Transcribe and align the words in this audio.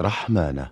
رحمانة. 0.00 0.66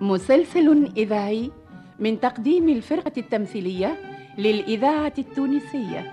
مسلسل 0.00 0.92
إذاعي 0.96 1.50
من 1.98 2.20
تقديم 2.20 2.68
الفرقة 2.68 3.12
التمثيلية 3.18 3.98
للإذاعة 4.38 5.12
التونسية. 5.18 6.12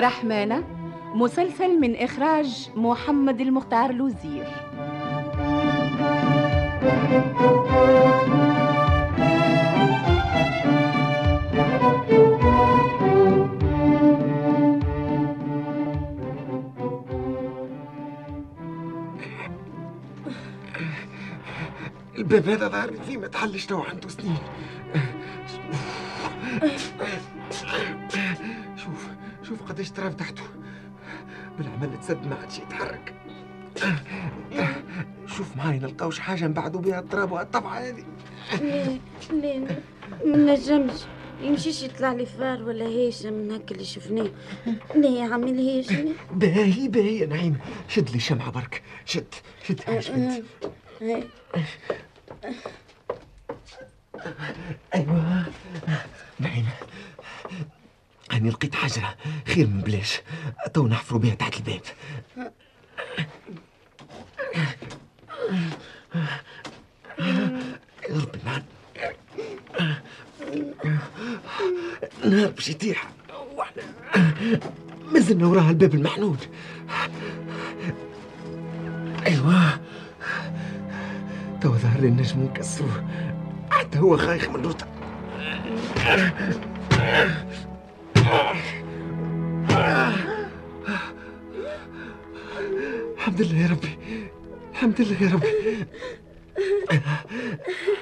رحمانة 0.00 0.64
مسلسل 1.14 1.80
من 1.80 1.96
إخراج 1.96 2.70
محمد 2.76 3.40
المختار 3.40 3.92
لوزير. 3.92 4.46
الباب 22.18 22.48
هذا 22.48 22.68
ظهر 22.68 22.90
لي 23.08 23.16
ما 23.16 23.26
تحلش 23.26 23.66
تو 23.66 23.82
عنده 23.82 24.08
سنين. 24.08 24.38
قداش 29.78 29.90
تراب 29.90 30.16
تحته 30.16 30.42
بالعمل 31.58 32.00
تسد 32.00 32.26
ما 32.26 32.34
عادش 32.34 32.58
يتحرك. 32.58 33.14
شوف 35.26 35.56
معاي 35.56 35.78
نلقاوش 35.78 36.18
حاجة 36.18 36.44
نبعدوا 36.44 36.80
بها 36.80 37.00
التراب 37.00 37.32
والطبعة 37.32 37.78
هذه. 37.78 38.04
لا 38.52 38.98
لا 39.32 39.76
ما 40.24 40.36
نجمش. 40.54 41.00
يمشيش 41.42 41.82
يطلع 41.82 42.12
لي 42.12 42.26
فار 42.26 42.62
ولا 42.62 42.84
هيشة 42.84 43.30
من 43.30 43.50
هكا 43.50 43.74
اللي 43.74 43.84
شفناه. 43.84 44.30
لا 44.94 45.08
يا 45.08 45.34
عمي 45.34 45.50
الهيشة 45.50 46.14
باهي 46.32 46.88
باهي 46.88 47.18
يا 47.18 47.26
نعيم. 47.26 47.58
شد 47.88 48.10
لي 48.10 48.20
شمعة 48.20 48.50
برك. 48.50 48.82
شد 49.04 49.34
شد 49.68 49.80
عايش 49.88 50.10
بنتي. 50.10 50.44
أيوه. 54.94 55.44
نعيمة 56.40 56.72
أنا 58.38 58.48
لقيت 58.48 58.74
حجرة 58.74 59.14
خير 59.46 59.66
من 59.66 59.80
بلاش. 59.80 60.20
تو 60.74 60.88
نحفروا 60.88 61.20
بها 61.20 61.34
تحت 61.34 61.56
الباب. 61.56 61.80
يا 68.08 68.16
رب 68.16 68.34
النهار 68.34 68.62
النهار 72.24 72.50
باش 72.50 72.68
يطيح. 72.68 73.10
مازلنا 75.12 75.46
وراها 75.46 75.70
الباب 75.70 75.94
المحنود 75.94 76.38
أيوه. 79.26 79.80
تو 81.60 81.74
ظهر 81.74 82.00
لي 82.00 82.08
النجم 82.08 82.44
مكسر 82.44 83.04
حتى 83.70 83.98
هو 83.98 84.16
خايخ 84.16 84.48
من 84.48 84.62
روتا 84.64 84.86
الحمد 93.38 93.52
لله 93.52 93.62
يا 93.62 93.70
ربي 93.70 93.98
الحمد 94.72 95.00
لله 95.00 95.22
يا 95.22 95.34
ربي 95.34 95.86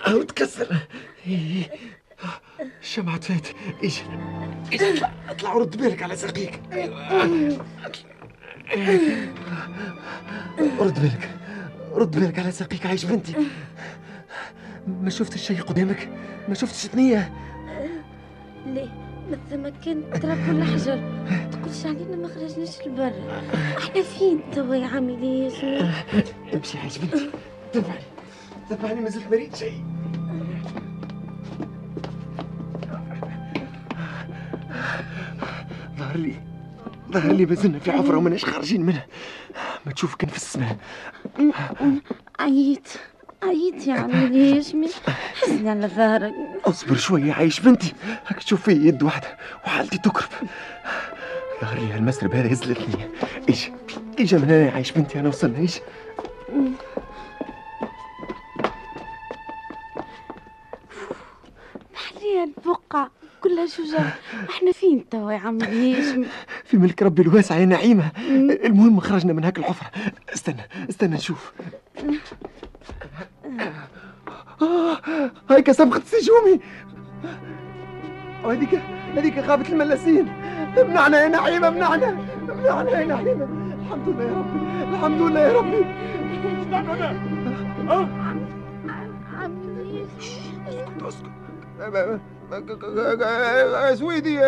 أو 0.07 0.23
تكسر. 0.23 0.77
الشمعة 2.83 3.17
تفات 3.17 3.47
إيش؟ 3.83 4.01
إيش؟ 4.73 4.83
أطلع 5.29 5.55
ورد 5.55 5.77
بالك 5.77 6.03
على 6.03 6.17
ساقيك. 6.17 6.61
رد 10.81 11.01
بالك. 11.01 11.31
رد 11.93 12.21
بالك 12.21 12.39
على 12.39 12.51
ساقيك. 12.51 12.87
عايش 12.87 13.05
بنتي. 13.05 13.35
ما 14.87 15.11
شفتش 15.11 15.47
شيء 15.47 15.63
قدامك؟ 15.63 16.09
ما 16.49 16.55
شفتش 16.55 16.87
ثنية؟ 16.87 17.33
لا 18.67 18.89
ما 19.57 19.71
كان 19.71 20.21
تراب 20.21 20.49
ولا 20.49 20.65
حجر. 20.65 21.01
تقولش 21.66 21.87
علينا 21.87 22.16
ما 22.16 22.28
خرجناش 22.28 22.87
لبرا. 22.87 23.12
إحنا 23.78 24.03
فين؟ 24.03 24.41
توا 24.54 24.75
يا 24.75 24.87
عمي 24.87 25.16
ليش 25.16 25.65
امشي 26.54 26.78
عايش 26.78 26.99
بنتي. 26.99 27.31
تبعني 27.72 28.04
تبعني 28.71 29.00
ما 29.00 29.10
زلت 29.10 29.27
مريض؟ 29.31 29.54
شيء 29.56 29.84
ظهر 35.99 36.16
لي. 36.16 36.34
ظهر 37.12 37.32
لي 37.32 37.47
مازلنا 37.47 37.78
في 37.78 37.93
حفرة 37.93 38.16
وماناش 38.16 38.44
خارجين 38.44 38.82
منها. 38.82 39.06
ما 39.87 39.93
تشوف 39.93 40.15
كان 40.15 40.31
في 40.31 40.37
السماء. 40.37 40.76
عييت. 42.41 42.88
عييت 43.43 43.87
يا 43.87 43.94
عمي 43.94 44.26
ليش 44.28 44.76
حسني 45.43 45.71
على 45.71 45.87
ظهرك. 45.88 46.34
اصبر 46.65 46.97
شوية 46.97 47.32
عايش 47.32 47.60
بنتي. 47.60 47.93
هاك 48.26 48.43
تشوف 48.43 48.62
في 48.62 48.72
يد 48.72 49.03
واحدة 49.03 49.37
وحالتي 49.65 49.99
تكرب. 49.99 50.28
ظهر 51.61 51.78
لي 51.78 51.93
هالمسرب 51.93 52.34
هذا 52.34 52.53
يزلتني 52.53 53.09
إيش؟ 53.49 53.71
اجا 54.19 54.39
من 54.39 54.50
هنا 54.50 54.71
عايش 54.71 54.93
بنتي؟ 54.93 55.21
أنا 55.21 55.28
وصلنا 55.28 55.59
إيش؟ 55.59 55.81
محلية 61.94 62.44
البقعة 62.44 63.11
كلها 63.41 63.67
شجر. 63.67 64.05
إحنا 64.50 64.73
فين 64.73 65.08
توا 65.08 65.32
يا 65.32 65.38
عمي 65.38 65.67
ليش 65.67 66.29
في 66.64 66.76
ملك 66.76 67.03
ربي 67.03 67.23
الواسع 67.23 67.56
يا 67.56 67.67
نعيمة. 67.67 68.11
المهم 68.64 69.00
خرجنا 69.00 69.32
من 69.32 69.44
هاك 69.44 69.58
الحفرة. 69.58 69.91
استنى 70.35 70.62
استنى 70.91 71.14
نشوف. 71.14 71.53
آه 74.62 75.00
هايك 75.50 75.69
السجومي 75.69 76.61
وهذيك 78.44 78.75
هذيك 79.17 79.38
غابة 79.38 79.69
الملاسين. 79.69 80.45
منعنا 80.78 81.23
يا 81.23 81.28
نعيمة 81.28 81.70
منعنا 81.70 82.17
منعنا 82.49 82.90
يا 83.00 83.06
نعيمة 83.06 83.49
الحمد 83.82 84.08
لله 84.08 84.25
يا 84.25 84.32
ربي 84.38 84.96
الحمد 84.96 85.20
لله 85.20 85.40
يا 85.40 85.52
ربي. 85.58 85.84
عمي 89.43 89.82
ليش 89.84 90.28
أسكت 91.08 91.31
أسكت. 91.81 92.20
سويدي 93.94 94.40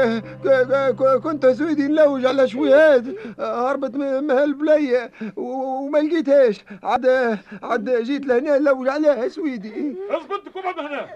كنت 1.22 1.46
سويدي 1.46 1.88
نلوج 1.88 2.26
على 2.26 2.48
شويات 2.48 3.02
هربت 3.38 3.96
من 3.96 4.30
هالبلية 4.30 5.10
وما 5.36 5.98
لقيتهاش. 5.98 6.64
عاد 6.82 7.38
عاد 7.62 8.02
جيت 8.02 8.26
لهنا 8.26 8.58
نلوج 8.58 8.88
عليها 8.88 9.28
سويدي. 9.28 9.96
اثبت 10.10 10.56
اقعد 10.56 10.78
هنا. 10.78 11.06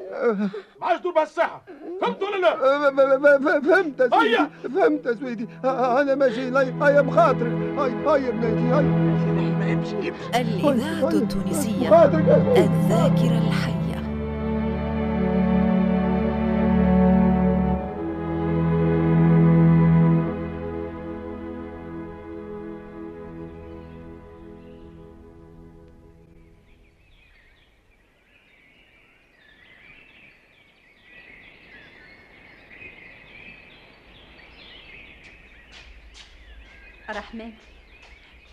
ما 0.80 0.86
عادش 0.86 1.00
تدور 1.00 1.12
بهالساحة 1.12 1.62
فهمت 2.00 2.22
ولا 2.22 2.36
لا؟ 2.36 2.56
فهمت 3.60 4.14
سويدي. 4.14 4.38
فهمت 4.74 5.18
سويدي. 5.20 5.48
أنا 5.64 6.14
ماشي 6.14 6.40
هيا 6.82 7.00
بخاطرك 7.00 7.52
هيا 7.78 7.94
هيا 8.06 8.30
بناتي 8.30 8.62
هيا 8.70 10.14
الإذاعة 10.40 11.08
التونسية 11.08 12.04
الذاكرة 12.04 13.38
الحية. 13.48 13.91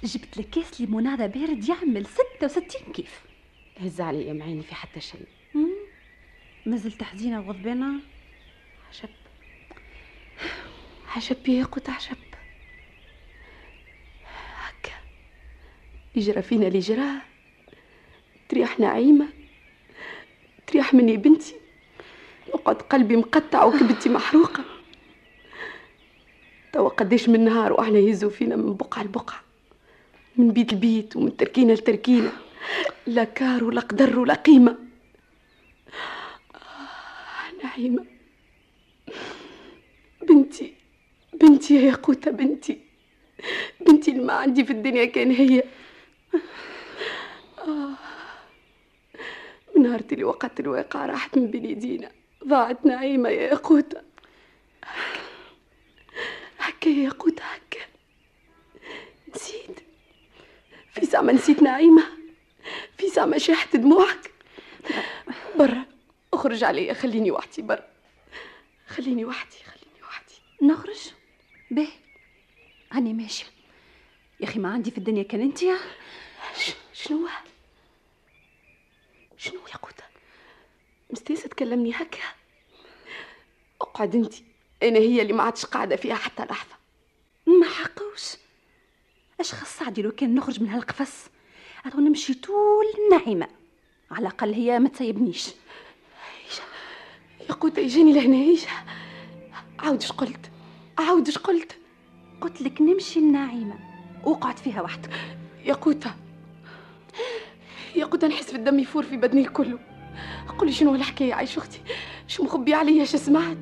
جبت 0.09 0.37
لك 0.37 0.49
كاس 0.49 0.81
ليمونادة 0.81 1.27
بارد 1.27 1.69
يعمل 1.69 2.05
66 2.05 2.93
كيف. 2.93 3.21
هز 3.79 4.01
علي 4.01 4.33
معيني 4.33 4.63
في 4.63 4.75
حتى 4.75 5.01
شيء. 5.01 5.27
مازلت 6.65 7.03
حزينة 7.03 7.39
وغضبانة. 7.39 7.99
عجب 8.89 9.09
عجب 11.15 11.47
يا 11.47 11.63
قوت 11.63 11.89
هكا. 11.89 12.29
يجرى 16.15 16.41
فينا 16.41 16.67
اللي 16.67 16.79
جراه 16.79 17.21
تريح 18.49 18.79
نعيمة. 18.79 19.27
تريح 20.67 20.93
مني 20.93 21.17
بنتي. 21.17 21.55
نقعد 22.55 22.75
قلبي 22.75 23.15
مقطع 23.15 23.65
وكبتي 23.65 24.09
محروقة. 24.09 24.63
توا 26.73 26.89
قداش 26.89 27.29
من 27.29 27.45
نهار 27.45 27.73
وأحنا 27.73 27.99
يهزوا 27.99 28.29
فينا 28.29 28.55
من 28.55 28.73
بقعة 28.73 29.03
لبقعة. 29.03 29.48
من 30.37 30.51
بيت 30.51 30.73
لبيت 30.73 31.15
ومن 31.15 31.37
تركينة 31.37 31.73
لتركينة 31.73 32.31
لا 33.07 33.23
كار 33.23 33.63
ولا 33.63 33.81
قدر 33.81 34.19
ولا 34.19 34.33
قيمة. 34.33 34.77
آه 36.55 37.63
نعيمة. 37.63 38.05
بنتي 40.29 40.73
بنتي 41.33 41.85
يا 41.85 41.95
قوتة 41.95 42.31
بنتي. 42.31 42.79
بنتي 43.81 44.11
اللي 44.11 44.23
ما 44.23 44.33
عندي 44.33 44.65
في 44.65 44.73
الدنيا 44.73 45.05
كان 45.05 45.31
هي. 45.31 45.63
آه 47.57 47.93
من 49.75 49.83
نهارتي 49.83 50.15
اللي 50.15 50.25
وقت 50.25 50.59
الواقع 50.59 51.05
راحت 51.05 51.37
من 51.37 51.51
بين 51.51 51.65
ايدينا 51.65 52.11
ضاعت 52.47 52.85
نعيمة 52.85 53.29
يا 53.29 53.55
قوتة 53.55 54.01
هكا 56.59 56.89
يا 56.89 57.09
قوتة 57.09 57.43
هكا. 57.43 57.79
نسيت. 59.35 59.79
في 60.99 61.05
زعما 61.05 61.33
نسيت 61.33 61.61
نعيمة 61.63 62.03
في 62.97 63.09
زعما 63.09 63.37
شاحت 63.37 63.75
دموعك. 63.75 64.31
برا 65.55 65.85
اخرج 66.33 66.63
عليا 66.63 66.93
خليني 66.93 67.31
وحدي 67.31 67.61
برا. 67.61 67.87
خليني 68.87 69.25
وحدي 69.25 69.57
خليني 69.65 70.03
وحدي. 70.03 70.33
نخرج؟ 70.61 71.11
به 71.71 71.89
أنا 72.93 73.13
ماشية. 73.13 73.45
يا 74.39 74.45
أخي 74.45 74.59
ما 74.59 74.69
عندي 74.69 74.91
في 74.91 74.97
الدنيا 74.97 75.23
كان 75.23 75.41
أنت 75.41 75.59
شنو؟ 76.93 77.27
شنو 79.37 79.59
يا 79.67 79.77
قوتة 79.77 80.03
مستيسة 81.09 81.49
تكلمني 81.49 81.91
هكا؟ 81.95 82.19
أقعد 83.81 84.15
أنت. 84.15 84.33
أنا 84.83 84.99
هي 84.99 85.21
اللي 85.21 85.33
ما 85.33 85.43
عادش 85.43 85.65
قاعدة 85.65 85.95
فيها 85.95 86.15
حتى 86.15 86.43
لحظة. 86.43 86.75
ما 87.47 87.67
حقوش. 87.69 88.35
اش 89.39 89.53
خص 89.53 89.81
عادي 89.81 90.01
لو 90.01 90.11
كان 90.11 90.35
نخرج 90.35 90.61
من 90.61 90.69
هالقفص؟ 90.69 91.27
أنا 91.85 91.95
نمشي 91.95 92.33
طول 92.33 92.85
النعيمة. 93.05 93.47
على 94.11 94.21
الأقل 94.21 94.53
هي 94.53 94.79
ما 94.79 94.89
تسيبنيش 94.89 95.47
يا 97.49 97.53
يجيني 97.77 98.13
لهنا 98.13 98.37
هيجا 98.37 98.67
عاود 99.79 100.03
اش 100.03 100.11
قلت. 100.11 100.51
عاود 100.97 101.27
اش 101.27 101.37
قلت. 101.37 101.77
قلت 102.41 102.61
لك 102.61 102.81
نمشي 102.81 103.19
النعيمة 103.19 103.79
وقعد 104.23 104.57
فيها 104.57 104.81
وحدك 104.81 105.09
يا 105.65 105.73
قوتة. 105.73 106.15
يا 107.95 108.05
قوتة 108.05 108.27
نحس 108.27 108.51
بالدم 108.51 108.79
يفور 108.79 109.03
في 109.03 109.17
بدني 109.17 109.41
الكل. 109.41 109.79
قولي 110.59 110.71
شنو 110.71 110.95
الحكاية؟ 110.95 111.33
عايش 111.33 111.57
أختي. 111.57 111.79
شو 112.27 112.43
مخبي 112.43 112.73
عليا؟ 112.73 113.05
شو 113.05 113.17
سمعت؟ 113.17 113.57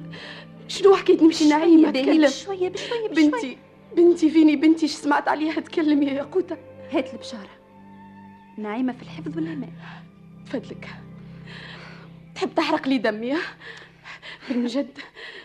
شنو 0.67 0.95
حكيت 0.95 1.23
نمشي 1.23 1.49
نعيمة؟ 1.49 1.91
باهي، 1.91 2.03
تكلم 2.03 2.27
بشوية 2.27 2.69
بشوية 2.69 3.09
بشوية 3.09 3.29
بنتي. 3.29 3.57
بنتي 3.95 4.29
فيني 4.29 4.55
بنتي 4.55 4.87
سمعت 4.87 5.27
عليها 5.27 5.59
تكلم 5.61 6.03
يا 6.03 6.23
قوتة؟ 6.23 6.57
هات 6.91 7.13
البشارة. 7.13 7.49
نعيمة 8.57 8.93
في 8.93 9.03
الحفظ 9.03 9.35
والأمان 9.35 9.71
تفضلك 10.45 10.87
تحب 12.35 12.55
تحرق 12.55 12.87
لي 12.87 12.97
دمي؟ 12.97 13.37
بالمجد 14.49 14.99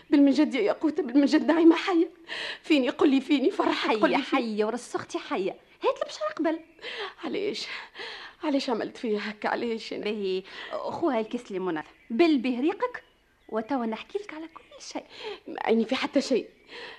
بالمجد 0.09 0.53
يا 0.55 0.61
ياقوتة 0.61 1.03
بالمجد 1.03 1.45
نعيمة 1.45 1.75
حية. 1.75 2.09
فيني 2.61 2.89
قل 2.89 3.09
لي 3.09 3.21
فيني 3.21 3.51
فرح 3.51 3.87
حية 3.87 3.95
لي 3.95 4.01
فيني. 4.01 4.17
حية 4.17 4.65
ورس 4.65 4.95
أختي 4.95 5.19
حية. 5.19 5.51
هات 5.83 6.01
البشارة 6.01 6.33
قبل. 6.35 6.59
علاش؟ 7.23 7.67
علاش 8.43 8.69
عملت 8.69 8.97
فيا 8.97 9.19
هكا؟ 9.23 9.49
علاش؟ 9.49 9.93
باهي 9.93 10.43
خوها 10.71 11.19
الكيس 11.19 11.51
ليمونات 11.51 11.85
بالبه 12.09 12.59
ريقك 12.59 13.03
وتوا 13.49 13.85
نحكي 13.85 14.17
لك 14.17 14.33
على 14.33 14.47
كل 14.47 14.63
شيء. 14.79 15.05
ما 15.47 15.59
عيني 15.65 15.85
في 15.85 15.95
حتى 15.95 16.21
شيء. 16.21 16.49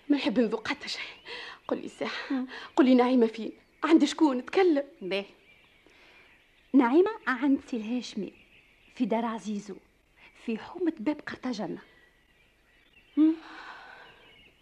ما 0.08 0.16
نحب 0.16 0.40
نذوق 0.40 0.68
حتى 0.68 0.88
شيء. 0.88 1.02
قل 1.68 1.82
لي 1.82 1.88
ساحة 1.88 2.44
قل 2.76 2.84
لي 2.84 2.94
نعيمة 2.94 3.26
فين 3.26 3.52
عند 3.84 4.04
شكون؟ 4.04 4.44
تكلم 4.44 4.84
باهي 5.02 5.24
نعيمة 6.72 7.10
عند 7.26 7.60
سي 7.66 7.76
الهاشمي 7.76 8.32
في 8.94 9.04
دار 9.04 9.24
عزيزو 9.24 9.76
في 10.44 10.58
حومة 10.58 10.92
باب 10.98 11.20
قرطاجنة؟ 11.26 11.78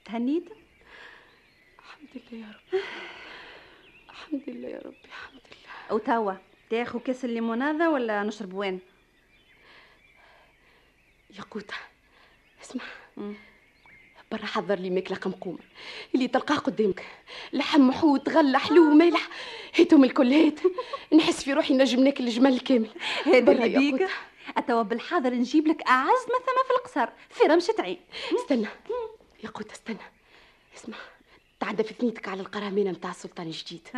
تهنيت؟ 0.04 0.44
الحمد 1.78 2.22
لله 2.32 2.38
يا 2.38 2.52
رب 2.54 2.80
الحمد 4.10 4.42
لله 4.48 4.68
يا 4.68 4.78
ربي. 4.84 4.96
الحمد 5.04 5.40
لله. 5.52 5.94
وتوا 5.94 6.34
تاخو 6.70 7.00
كاس 7.00 7.24
الليمونادة 7.24 7.90
ولا 7.90 8.22
نشرب 8.22 8.54
وين 8.54 8.80
ياقوتة 11.31 11.74
اسمع. 12.62 12.84
برا 14.32 14.46
حضر 14.46 14.78
لي 14.78 14.90
ماكلة 14.90 15.16
قمقومة 15.16 15.58
اللي 16.14 16.28
تلقاه 16.28 16.56
قدامك. 16.56 17.06
لحم 17.52 17.81
محوت 17.81 18.28
غلة 18.28 18.58
حلو 18.58 18.90
ومالح 18.90 19.28
هيتهم 19.74 20.04
الكل 20.04 20.32
هيت 20.32 20.60
نحس 21.12 21.44
في 21.44 21.52
روحي 21.52 21.74
نجم 21.74 22.04
ناكل 22.04 22.24
الجمل 22.24 22.60
كامل 22.60 22.90
هذا 23.24 23.52
اللي 23.52 23.78
بيك. 23.78 24.08
أتوا 24.56 24.82
بالحاضر 24.82 25.34
نجيب 25.34 25.69
لك 25.69 25.82
أعز 25.88 26.08
ما 26.08 26.38
ثم 26.38 26.69
في 26.69 26.70
القصر. 26.78 27.12
في 27.31 27.44
رمشة 27.44 27.74
عين. 27.78 27.98
استنى. 28.40 28.66
يا 29.44 29.48
قوتة 29.48 29.72
استنى. 29.72 29.96
اسمع. 30.76 30.96
تعدى 31.60 31.82
في 31.82 31.94
ثنيتك 31.94 32.28
على 32.28 32.40
القرامينة 32.40 32.90
متاع 32.90 33.10
السلطان 33.10 33.46
الجديد. 33.46 33.88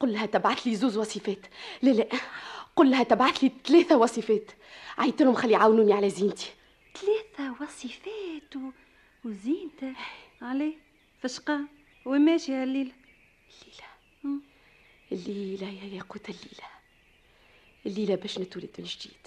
قل 0.00 0.12
لها 0.12 0.26
تبعت 0.26 0.66
لي 0.66 0.76
زوز 0.76 0.96
وصفات. 0.96 1.46
لا 1.82 1.90
لا. 1.90 2.06
قل 2.76 2.90
لها 2.90 3.02
تبعت 3.02 3.42
لي 3.42 3.52
ثلاثة 3.66 3.96
وصفات. 3.96 4.50
عيطت 4.98 5.22
لهم 5.22 5.34
خلي 5.34 5.52
يعاونوني 5.52 5.92
على 5.92 6.10
زينتي. 6.10 6.52
ثلاثة 6.96 7.62
وصفات 7.62 8.56
و... 8.56 8.70
وزينته 9.24 9.92
علي 10.42 10.74
فشقة. 11.22 11.60
وماشي 12.06 12.52
هالليلة؟ 12.52 12.92
الليلة. 14.22 14.40
الليلة 15.12 15.66
يا 15.66 15.94
ياقوت 15.94 16.28
الليلة. 16.28 16.68
الليلة 17.86 18.14
باش 18.14 18.38
نتولد 18.38 18.70
من 18.78 18.84
جديد. 18.84 19.26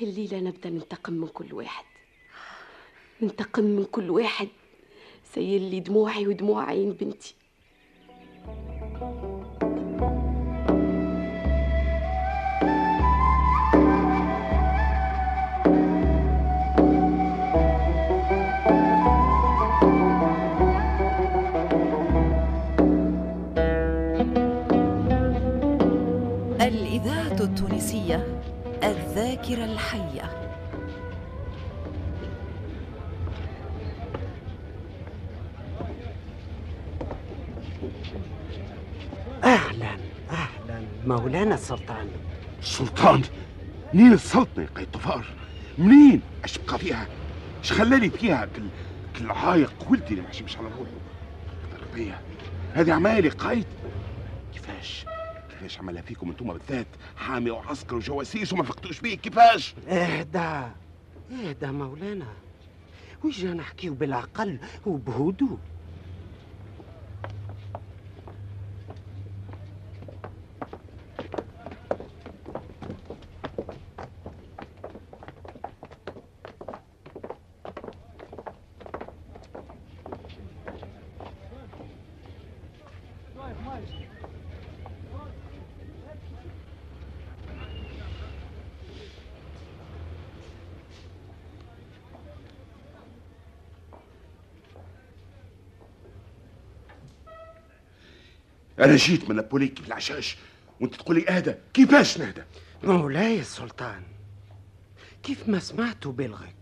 الليلة 0.00 0.40
نبدأ 0.40 0.70
ننتقم 0.70 1.12
من 1.12 1.28
كل 1.28 1.54
واحد. 1.54 1.84
ننتقم 3.22 3.64
من 3.64 3.84
كل 3.84 4.10
واحد. 4.10 4.48
سيل 5.34 5.62
لي 5.62 5.80
دموعي 5.80 6.26
ودموع 6.26 6.64
عين 6.64 6.92
بنتي. 6.92 7.34
التونسية 27.56 28.40
الذاكرة 28.82 29.64
الحية. 29.64 30.22
أهلا 39.44 39.96
أهلا 40.30 40.82
مولانا 41.06 41.54
السلطان 41.54 42.08
السلطان 42.62 43.22
منين 43.94 44.12
السلطنة 44.12 44.64
يا 44.64 44.68
قيد 44.76 44.90
طفار؟ 44.90 45.24
منين؟ 45.78 46.20
اش 46.44 46.58
بقى 46.58 46.78
فيها؟ 46.78 47.06
اش 47.62 47.72
خلالي 47.72 48.10
فيها 48.10 48.48
كل 48.56 48.62
كل 49.18 49.30
عايق 49.30 49.72
ولدي 49.90 50.10
اللي 50.10 50.22
ماشي 50.22 50.44
مش 50.44 50.56
على 50.56 50.66
روحه 50.66 50.90
هذه 52.74 52.92
عمالي 52.92 53.28
قايد. 53.28 53.66
كيفاش؟ 54.52 55.04
كيفاش 55.62 55.78
عملها 55.78 56.02
فيكم 56.02 56.30
أنتم 56.30 56.52
بالذات. 56.52 56.86
حامي 57.16 57.50
وعسكر 57.50 57.96
وجواسيس 57.96 58.52
وما 58.52 58.64
فقتوش 58.64 59.00
بيه 59.00 59.16
كيفاش؟ 59.16 59.74
اهدى 59.88 60.70
اهدى 61.32 61.66
مولانا. 61.66 62.26
ويجا 63.24 63.54
نحكيو 63.54 63.94
بالعقل 63.94 64.58
وبهدوء. 64.86 65.58
أنا 98.78 98.96
جيت 98.96 99.30
من 99.30 99.36
نابوليك 99.36 99.78
في 99.78 99.88
العشاش. 99.88 100.36
وأنت 100.80 100.94
تقولي 100.94 101.28
أهدى 101.28 101.54
كيفاش 101.74 102.18
نهدى؟ 102.18 102.42
مولاي 102.82 103.40
السلطان 103.40 104.02
كيف 105.22 105.48
ما 105.48 105.58
سمعتوا 105.58 106.12
بلغك؟ 106.12 106.54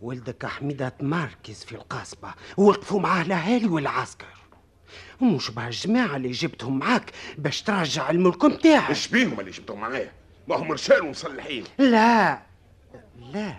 ولدك 0.00 0.46
حميدة 0.46 0.88
تمركز 0.88 1.64
في 1.64 1.72
القصبة 1.72 2.34
ووقفوا 2.56 3.00
معاه 3.00 3.22
الأهالي 3.22 3.66
والعسكر. 3.66 4.26
ومش 5.20 5.50
بها 5.50 5.68
الجماعة 5.68 6.16
اللي 6.16 6.30
جبتهم 6.30 6.78
معاك 6.78 7.12
باش 7.38 7.62
ترجع 7.62 8.10
الملك 8.10 8.44
متاعك. 8.44 8.88
إيش 8.90 9.08
بيهم 9.08 9.40
اللي 9.40 9.50
جبتهم 9.50 9.80
معايا؟ 9.80 10.12
ما 10.48 10.56
هم 10.56 10.72
رجال 10.72 11.02
ومصلحين 11.02 11.64
لا 11.78 12.42
لا 13.32 13.54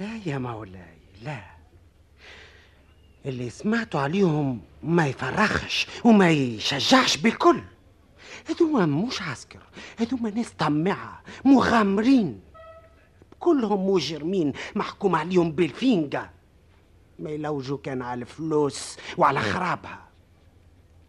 لا 0.00 0.20
يا 0.26 0.38
مولاي 0.38 0.98
لا. 1.22 1.53
اللي 3.26 3.50
سمعتوا 3.50 4.00
عليهم 4.00 4.60
ما 4.82 5.06
يفرخش 5.06 5.86
وما 6.04 6.30
يشجعش 6.30 7.16
بالكل. 7.16 7.60
هذوما 8.48 8.86
مش 8.86 9.22
عسكر 9.22 9.60
هذوما 9.98 10.30
ناس 10.30 10.50
طماعة 10.50 11.22
مغامرين. 11.44 12.40
كلهم 13.40 13.90
مجرمين 13.90 14.52
محكوم 14.74 15.16
عليهم 15.16 15.52
بالفينجا 15.52 16.30
ما 17.18 17.30
يلوجوا 17.30 17.78
كان 17.78 18.02
على 18.02 18.20
الفلوس 18.20 18.96
وعلى 19.16 19.40
خرابها. 19.40 20.08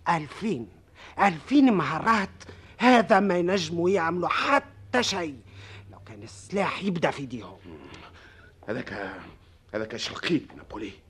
ألفين 0.10 0.67
ألفين 1.19 1.74
مهارات 1.74 2.29
هذا 2.77 3.19
ما 3.19 3.38
ينجموا 3.38 3.89
يعملوا 3.89 4.29
حتى 4.29 5.03
شيء. 5.03 5.36
لو 5.91 6.00
كان 6.05 6.24
السلاح 6.24 6.84
يبدأ 6.84 7.12
في 7.12 7.19
إيديهم. 7.19 7.57
هذاك 8.67 9.13
هذاك 9.74 9.95
في 9.95 10.41
نابولي. 10.57 11.04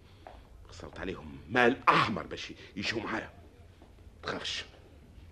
خسرت 0.75 0.99
عليهم 0.99 1.37
مال 1.49 1.89
أحمر 1.89 2.23
باش 2.23 2.53
يجوا 2.75 3.01
معايا. 3.01 3.29
تخافش 4.23 4.65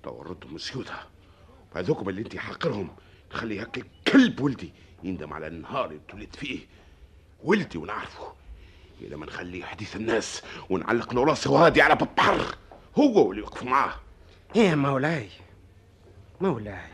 لو 0.06 0.22
ردهم 0.22 0.58
سيوتها 0.58 1.08
وهذوكم 1.76 2.10
اللي 2.10 2.22
انت 2.22 2.36
حاقرهم 2.36 2.96
تخلي 3.30 3.62
هكا 3.64 3.84
كلب 4.08 4.40
ولدي 4.42 4.74
يندم 5.04 5.34
على 5.34 5.48
النهار 5.48 5.86
اللي 5.86 6.02
اتولدت 6.08 6.36
فيه. 6.36 6.60
ولدي 7.44 7.78
ونعرفه. 7.78 8.34
إذا 9.02 9.16
ما 9.16 9.26
نخليه 9.26 9.64
حديث 9.64 9.96
الناس 9.96 10.42
ونعلق 10.70 11.14
له 11.14 11.24
راسه 11.24 11.52
وهادي 11.52 11.82
على 11.82 11.96
ببحر 11.96 12.56
هو 12.98 13.28
واللي 13.28 13.42
يوقفوا 13.42 13.68
معاه. 13.68 13.96
إيه 14.56 14.76
مولاي 14.76 15.30
مولاي 16.42 16.90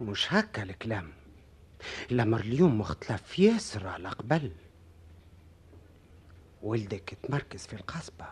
مش 0.00 0.32
هكا 0.32 0.62
الكلام. 0.62 1.12
الامر 2.10 2.40
اليوم 2.40 2.78
مختلف 2.80 3.38
ياسر 3.38 3.86
على 3.86 4.08
قبل. 4.08 4.52
ولدك 6.62 7.18
تمركز 7.22 7.66
في 7.66 7.72
القصبة. 7.72 8.26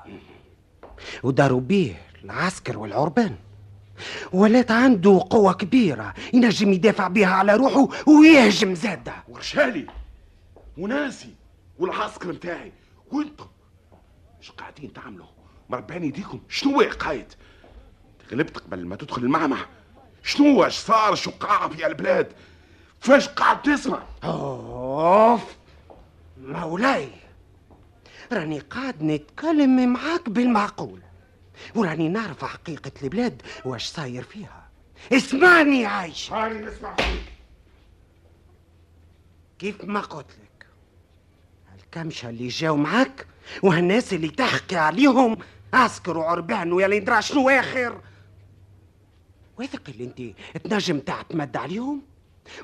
وداروا 1.23 1.61
بيه 1.61 2.02
العسكر 2.25 2.78
والعربان. 2.78 3.37
ولات 4.33 4.71
عنده 4.71 5.26
قوة 5.30 5.52
كبيرة 5.52 6.14
ينجم 6.35 6.73
يدافع 6.73 7.09
بها 7.09 7.26
على 7.26 7.54
روحه 7.56 7.88
ويهجم 8.06 8.75
زادة. 8.75 9.14
ورشالي 9.28 9.87
وناسي 10.78 11.35
والعسكر 11.78 12.28
متاعي 12.28 12.73
وأنتم 13.12 13.47
إيش 14.40 14.50
قاعدين 14.50 14.92
تعملوا؟ 14.92 15.26
مربعين 15.68 16.04
يديكم. 16.04 16.40
شنو 16.49 16.80
يا 16.80 16.92
قايد 16.92 17.33
غلبت 18.33 18.59
قبل 18.59 18.87
ما 18.87 18.97
تدخل 18.97 19.23
المعمع 19.23 19.66
شنو 20.23 20.62
اش 20.62 20.78
صار؟ 20.78 21.14
شو 21.14 21.30
قاع 21.30 21.68
في 21.68 21.87
البلاد؟ 21.87 22.33
فاش 23.00 23.28
قاعد 23.28 23.62
تسمع؟ 23.62 24.02
أوف 24.25 25.56
مولاي. 26.38 27.09
راني 28.33 28.59
قاعد 28.59 29.02
نتكلم 29.02 29.92
معاك 29.92 30.28
بالمعقول. 30.28 31.00
وراني 31.75 32.09
نعرف 32.09 32.45
حقيقة 32.45 32.92
البلاد 33.02 33.42
واش 33.64 33.87
صاير 33.87 34.23
فيها. 34.23 34.68
اسمعني 35.12 35.87
عايش 35.87 36.33
هاني 36.33 36.59
نسمع 36.66 36.95
فيك. 36.97 37.33
كيف 39.59 39.85
ما 39.85 40.00
قلت 40.00 40.26
لك 40.30 40.66
الكمشة 41.78 42.28
اللي 42.28 42.49
جاو 42.49 42.76
معاك 42.76 43.26
وهالناس 43.62 44.12
اللي 44.12 44.28
تحكي 44.28 44.76
عليهم 44.76 45.37
عسكر 45.73 46.18
وعربان 46.18 46.73
ويا 46.73 46.87
اللي 46.87 47.00
ندرى 47.00 47.23
شنو 47.23 47.49
آخر. 47.49 48.00
واثق 49.59 49.83
اللي 49.88 50.04
انت 50.04 50.23
تنجم 50.64 51.00
تعتمد 51.00 51.56
عليهم؟ 51.56 52.02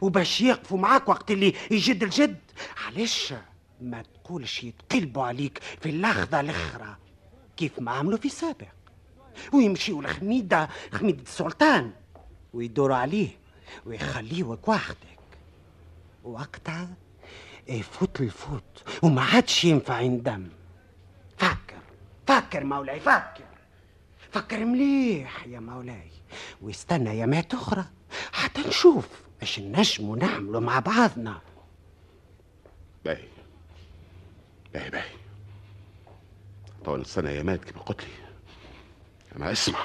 وباش 0.01 0.41
يقفوا 0.41 0.79
معاك 0.79 1.09
وقت 1.09 1.31
اللي 1.31 1.55
يجد 1.71 2.03
الجد. 2.03 2.41
علاش؟ 2.87 3.35
ما 3.83 4.03
تقولش 4.03 4.65
يتقلبوا 4.65 5.25
عليك 5.25 5.59
في 5.81 5.89
اللحظة 5.89 6.41
الأخرى. 6.41 6.97
كيف 7.57 7.79
ما 7.79 7.91
عملوا 7.91 8.19
في 8.19 8.25
السابق. 8.25 8.69
ويمشيوا 9.53 10.03
لخميدة 10.03 10.69
خميدة 10.93 11.23
السلطان. 11.23 11.93
ويدوروا 12.55 12.97
عليه 12.97 13.29
ويخليوك 13.87 14.69
وحدك 14.69 15.19
وقتها 16.25 16.89
يفوت 17.69 18.21
الفوت 18.21 18.85
وما 19.03 19.23
عادش 19.23 19.65
ينفع 19.65 20.01
يندم. 20.01 20.49
فكر 21.39 21.79
فكر 22.27 22.65
مولاي 22.65 23.01
فكر. 23.01 23.45
فكر 24.33 24.65
مليح 24.65 25.47
يا 25.47 25.61
مولاي. 25.61 26.11
واستنى 26.63 27.19
يامات 27.19 27.55
أخرى. 27.55 27.85
حتى 28.33 28.61
نشوف 28.61 29.09
إيش 29.43 29.61
نجموا 29.61 30.17
نعملوا 30.17 30.61
مع 30.61 30.79
بعضنا. 30.79 31.41
باهي. 33.05 33.29
باهي 34.75 34.91
باهي. 34.91 35.11
طبعا 36.85 36.97
السنة 37.01 37.31
يا 37.31 37.43
مات 37.43 37.67
لي 37.67 37.73
أما 39.37 39.53
اسمع. 39.53 39.79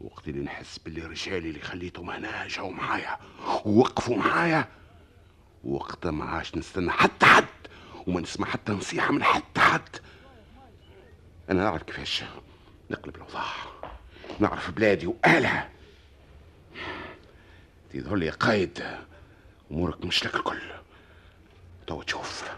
وقت 0.00 0.28
اللي 0.28 0.42
نحس 0.42 0.78
باللي 0.78 1.02
رجالي 1.02 1.48
اللي 1.48 1.60
خليتهم 1.60 2.10
هنا 2.10 2.48
جاوا 2.48 2.72
معايا. 2.72 3.18
ووقفوا 3.64 4.16
معايا. 4.16 4.68
وقتها 5.64 6.10
ما 6.10 6.24
عادش 6.24 6.56
نستنى 6.56 6.90
حتى 6.90 7.26
حد. 7.26 7.44
وما 8.06 8.20
نسمع 8.20 8.46
حتى 8.46 8.72
نصيحة 8.72 9.12
من 9.12 9.24
حتى 9.24 9.60
حد. 9.60 9.96
أنا 11.50 11.64
نعرف 11.64 11.82
كيفاش 11.82 12.24
نقلب 12.90 13.16
الأوضاع. 13.16 13.52
نعرف 14.40 14.70
بلادي 14.70 15.06
وأهلها. 15.06 15.70
تظهر 17.92 18.16
لي 18.16 18.30
قايد. 18.30 18.82
أمورك 19.70 20.04
مش 20.04 20.24
لك 20.24 20.34
الكل. 20.34 20.60
تو 21.86 22.02
تشوف. 22.02 22.50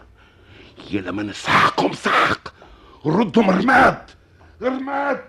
يا 0.91 1.01
لما 1.01 1.23
نسحقهم 1.23 1.93
سحق. 1.93 2.47
ردهم 3.05 3.49
رماد. 3.49 3.97
رماد. 4.61 5.21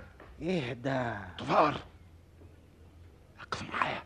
اهدى 0.43 1.15
طفار. 1.39 1.77
ركز 3.43 3.63
معايا. 3.73 4.03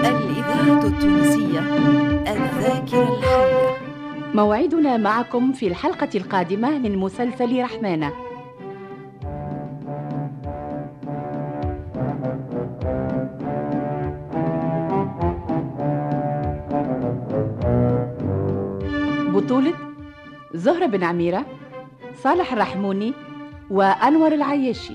الإذاعة 0.00 0.86
التونسية 0.86 1.60
الذاكرة 2.32 3.18
الحية. 3.18 3.76
موعدنا 4.34 4.96
معكم 4.96 5.52
في 5.52 5.66
الحلقة 5.66 6.08
القادمة 6.14 6.78
من 6.78 6.96
مسلسل 6.96 7.62
رحمانة. 7.62 8.23
زهرة 20.54 20.86
بن 20.86 21.04
عميرة 21.04 21.46
صالح 22.22 22.52
الرحموني 22.52 23.12
وأنور 23.70 24.32
العياشي. 24.32 24.94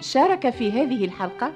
شارك 0.00 0.50
في 0.50 0.72
هذه 0.72 1.04
الحلقة 1.04 1.52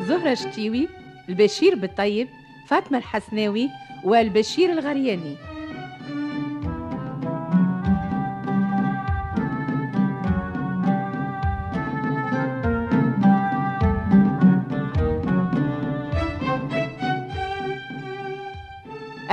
زهرة 0.00 0.34
شتيوي 0.34 0.88
البشير 1.28 1.74
بالطيب 1.74 2.28
فاطمة 2.68 2.98
الحسناوي 2.98 3.68
والبشير 4.04 4.72
الغرياني. 4.72 5.36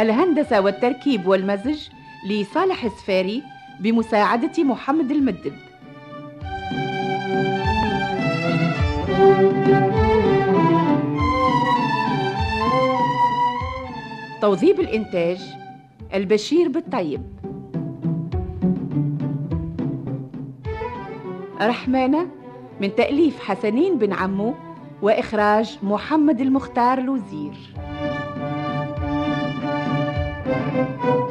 الهندسة 0.04 0.62
والتركيب 0.62 1.28
والمزج 1.28 1.88
لصالح 2.30 2.84
السفاري 2.84 3.44
بمساعدة 3.80 4.64
محمد 4.64 5.12
المدب. 5.12 5.54
توظيب 14.42 14.80
الإنتاج 14.80 15.40
البشير 16.14 16.68
بالطيب. 16.68 17.22
رحمانة 21.62 22.28
من 22.82 22.96
تأليف 22.96 23.40
حسنين 23.40 23.98
بن 23.98 24.14
عمو 24.14 24.54
وإخراج 25.02 25.80
محمد 25.84 26.42
المختار 26.42 27.00
Música 30.46 31.23